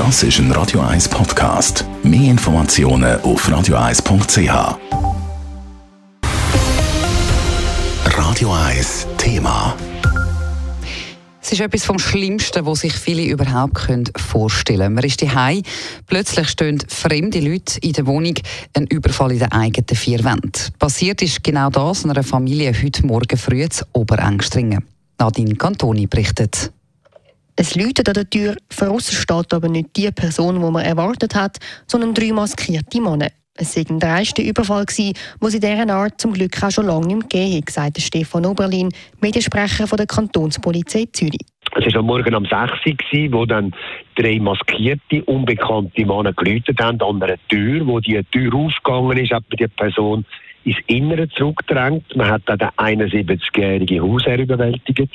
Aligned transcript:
Das 0.00 0.22
ist 0.22 0.38
ein 0.38 0.50
Radio 0.52 0.80
1 0.80 1.10
Podcast. 1.10 1.84
Mehr 2.02 2.30
Informationen 2.30 3.20
auf 3.20 3.46
radio1.ch. 3.46 4.78
Radio 8.06 8.50
1 8.50 9.06
Thema. 9.18 9.76
Es 11.42 11.52
ist 11.52 11.60
etwas 11.60 11.84
vom 11.84 11.98
Schlimmsten, 11.98 12.64
was 12.64 12.80
sich 12.80 12.94
viele 12.94 13.24
überhaupt 13.24 13.78
vorstellen 14.16 14.78
können. 14.78 14.94
Man 14.94 15.04
ist 15.04 15.20
daheim, 15.20 15.62
plötzlich 16.06 16.48
stehen 16.48 16.82
fremde 16.88 17.40
Leute 17.40 17.78
in 17.82 17.92
der 17.92 18.06
Wohnung, 18.06 18.36
ein 18.72 18.86
Überfall 18.86 19.32
in 19.32 19.40
den 19.40 19.52
eigenen 19.52 19.94
vier 19.94 20.24
Wänden. 20.24 20.52
Passiert 20.78 21.20
ist 21.20 21.44
genau 21.44 21.68
das 21.68 22.06
einer 22.06 22.22
Familie 22.22 22.72
heute 22.72 23.04
Morgen 23.04 23.36
früh 23.36 23.68
zu 23.68 23.84
Oberengstringen. 23.92 24.82
Nadine 25.18 25.56
Cantoni 25.56 26.06
berichtet. 26.06 26.72
Es 27.60 27.74
läutet 27.74 28.08
an 28.08 28.14
der 28.14 28.30
Tür, 28.30 28.56
von 28.70 28.98
steht 29.00 29.52
aber 29.52 29.68
nicht 29.68 29.94
die 29.94 30.10
Person, 30.10 30.54
die 30.54 30.70
man 30.70 30.82
erwartet 30.82 31.34
hat, 31.34 31.58
sondern 31.86 32.14
drei 32.14 32.32
maskierte 32.32 33.02
Männer. 33.02 33.28
Es 33.54 33.76
war 33.76 33.98
der 33.98 34.08
erste 34.08 34.40
Überfall, 34.40 34.86
den 34.86 35.12
es 35.42 35.54
in 35.54 35.60
dieser 35.60 35.90
Art 35.90 36.18
zum 36.18 36.32
Glück 36.32 36.56
auch 36.62 36.70
schon 36.70 36.86
lange 36.86 37.08
nicht 37.08 37.28
gegeben 37.28 37.60
hat, 37.60 37.70
sagte 37.70 38.00
Stefan 38.00 38.46
Oberlin, 38.46 38.88
Mediensprecher 39.20 39.86
von 39.86 39.98
der 39.98 40.06
Kantonspolizei 40.06 41.04
Zürich. 41.12 41.44
Es 41.76 41.92
war 41.92 42.00
am 42.00 42.06
Morgen 42.06 42.34
um 42.34 42.46
6 42.46 42.72
Uhr, 43.12 43.32
wo 43.32 43.44
dann 43.44 43.74
drei 44.16 44.38
maskierte, 44.40 45.22
unbekannte 45.24 46.06
Männer 46.06 46.32
geläutet 46.32 46.80
haben 46.80 46.98
an 47.02 47.22
einer 47.22 47.36
Tür, 47.50 47.86
wo 47.86 48.00
die 48.00 48.22
Tür 48.32 48.54
aufgegangen 48.54 49.18
ist, 49.18 49.32
hat 49.32 49.44
die 49.52 49.68
Person 49.68 50.24
ins 50.64 50.76
Innere 50.86 51.28
zurückgedrängt. 51.28 52.16
Man 52.16 52.28
hat 52.28 52.42
dann 52.46 52.58
den 52.58 52.68
71-jährigen 52.70 54.02
Hausherr 54.02 54.38
überwältigt. 54.38 55.10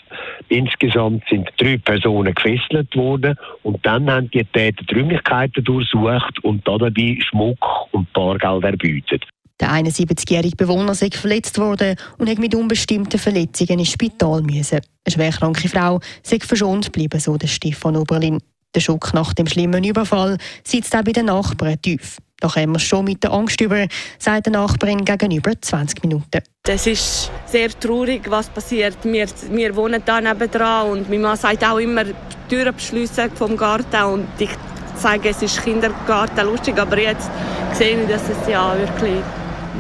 Insgesamt 0.50 1.24
sind 1.30 1.50
drei 1.58 1.78
Personen 1.78 2.34
gefesselt 2.34 2.96
worden 2.96 3.36
und 3.64 3.86
dann 3.86 4.10
haben 4.10 4.30
die 4.32 4.44
Täter 4.44 4.84
die 4.84 5.64
durchsucht 5.64 6.44
und 6.44 6.68
dabei 6.68 7.18
Schmuck 7.22 7.60
und 7.92 8.12
Bargeld 8.14 8.64
erbeutet. 8.64 9.24
Der 9.60 9.70
71-jährige 9.70 10.58
Bewohner 10.58 10.96
sei 10.96 11.10
verletzt 11.12 11.58
worden 11.58 11.96
und 12.18 12.30
hat 12.30 12.40
mit 12.40 12.54
unbestimmten 12.54 13.18
Verletzungen 13.18 13.80
ins 13.80 13.92
Spital 13.92 14.42
müssen. 14.42 14.82
Eine 15.06 15.14
schwerkranke 15.14 15.70
Frau 15.70 16.02
sei 16.24 16.40
verschont 16.40 16.88
geblieben, 16.88 17.20
so 17.22 17.38
der 17.38 17.48
Stefan 17.48 17.96
Oberlin. 17.96 18.40
Der 18.76 18.82
Schock 18.82 19.14
nach 19.14 19.34
dem 19.34 19.48
schlimmen 19.48 19.86
Überfall 19.86 20.38
sitzt 20.64 20.94
auch 20.94 21.04
bei 21.04 21.14
den 21.14 21.28
Nachbarn 21.28 21.82
tief. 21.82 22.18
Da 22.46 22.52
kommen 22.52 22.74
wir 22.74 22.80
schon 22.80 23.06
mit 23.06 23.24
der 23.24 23.34
Angst 23.34 23.60
über, 23.60 23.88
sagt 24.20 24.46
die 24.46 24.52
Nachbarin 24.52 25.04
gegenüber 25.04 25.54
20 25.60 26.04
Minuten. 26.04 26.44
Es 26.68 26.86
ist 26.86 27.32
sehr 27.48 27.70
traurig, 27.80 28.30
was 28.30 28.50
passiert. 28.50 28.98
Wir, 29.02 29.26
wir 29.50 29.76
wohnen 29.76 30.00
da 30.06 30.22
nebenan 30.22 30.92
und 30.92 31.10
meine 31.10 31.24
Mann 31.24 31.38
sagt 31.38 31.66
auch 31.66 31.80
immer, 31.80 32.04
die 32.04 32.14
Türen 32.48 32.76
beschliessen 32.76 33.32
vom 33.34 33.58
Garten 33.58 34.04
und 34.04 34.28
ich 34.38 34.52
sage, 34.96 35.30
es 35.30 35.42
ist 35.42 35.64
Kindergarten 35.64 36.46
lustig, 36.46 36.78
aber 36.78 37.00
jetzt 37.00 37.32
sehe 37.74 38.00
ich, 38.00 38.08
dass 38.08 38.30
es 38.30 38.48
ja 38.48 38.78
wirklich, 38.78 39.24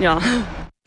ja. 0.02 0.19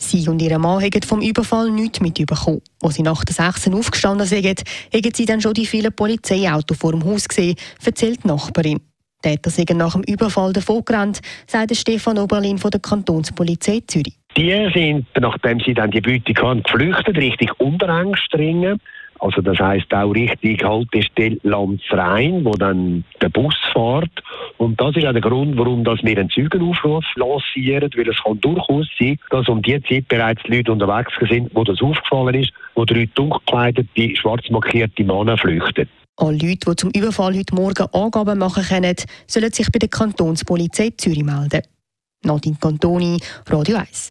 Sie 0.01 0.29
und 0.29 0.43
ihr 0.43 0.59
Mann 0.59 0.83
haben 0.83 1.03
vom 1.03 1.21
Überfall 1.21 1.71
nichts 1.71 2.01
mitbekommen. 2.01 2.61
Als 2.83 2.97
sie 2.97 3.03
nach 3.03 3.25
der 3.25 3.37
6 3.37 3.69
aufgestanden 3.69 4.27
sind, 4.27 4.65
haben 4.93 5.13
sie 5.15 5.27
dann 5.27 5.41
schon 5.41 5.55
die 5.55 5.67
vielen 5.67 5.93
Polizeiautos 5.93 6.77
vor 6.77 6.91
dem 6.91 7.05
Haus 7.05 7.29
gesehen, 7.29 7.55
erzählt 7.85 8.25
die 8.25 8.29
Nachbarin. 8.29 8.81
Täter 9.23 9.51
sind 9.51 9.71
nach 9.77 9.93
dem 9.93 10.03
Überfall 10.03 10.53
davongerannt, 10.53 11.21
sagt 11.47 11.75
Stefan 11.77 12.19
Oberlin 12.19 12.59
von 12.59 12.71
der 12.71 12.81
Kantonspolizei 12.81 13.83
Zürich. 13.87 14.15
Die 14.37 14.71
sind, 14.73 15.07
nachdem 15.19 15.59
sie 15.61 15.75
dann 15.75 15.91
die 15.91 16.01
Beute 16.01 16.33
hatten, 16.41 16.63
geflüchtet, 16.63 17.17
richtig 17.17 17.59
Unterengstringen. 17.59 18.81
Also 19.19 19.41
das 19.41 19.59
heißt 19.59 19.93
auch 19.93 20.11
richtig 20.13 20.63
Haltestelle 20.65 21.39
Landsrhein, 21.43 22.45
wo 22.45 22.53
dann 22.53 23.05
der 23.21 23.29
Bus 23.29 23.55
fährt. 23.73 24.11
Und 24.59 24.81
das 24.81 24.97
ist 24.97 25.07
auch 25.07 25.13
der 25.13 25.21
Grund, 25.21 25.57
warum 25.59 25.85
dass 25.85 26.03
wir 26.03 26.19
einen 26.19 26.31
Zeugenaufruf 26.31 27.05
lancieren, 27.17 27.91
weil 27.97 28.09
es 28.09 28.23
kann 28.23 28.41
durchaus 28.41 28.87
sein, 28.99 29.19
dass 29.31 29.49
um 29.49 29.63
die 29.63 29.83
Zeit 29.83 30.09
bereits 30.09 30.43
Leute 30.47 30.73
unterwegs 30.73 31.13
sind, 31.29 31.51
wo 31.55 31.65
das 31.65 31.81
aufgefallen 31.81 32.35
ist, 32.35 32.53
wo 32.75 32.85
drei 32.85 33.09
dunkelkleidete, 33.15 34.17
schwarz 34.17 34.49
markierte 34.51 35.05
Männer 35.05 35.37
flüchten. 35.37 35.89
Alle 36.17 36.33
Leute, 36.37 36.71
die 36.71 36.77
zum 36.77 36.91
Überfall 36.91 37.37
heute 37.37 37.55
Morgen 37.55 37.87
Angaben 37.93 38.39
machen 38.39 38.65
können, 38.65 38.97
sollen 39.27 39.53
sich 39.53 39.71
bei 39.71 39.79
der 39.79 39.89
Kantonspolizei 39.89 40.91
Zürich 40.97 41.23
melden. 41.23 41.63
Nadine 42.25 42.57
Cantoni, 42.61 43.21
Radio 43.49 43.77
1. 43.77 44.11